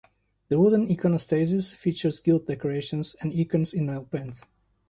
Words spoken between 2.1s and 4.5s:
gilt decorations and icons in oil paint.